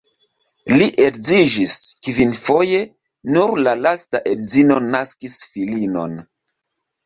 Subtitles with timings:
[0.81, 1.75] Li edziĝis
[2.07, 2.81] kvinfoje,
[3.37, 6.21] nur la lasta edzino naskis filinon.